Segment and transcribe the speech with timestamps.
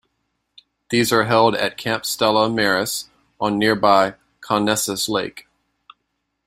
[0.89, 3.09] These are held at Camp Stella Maris
[3.39, 5.45] on nearby Conesus Lake.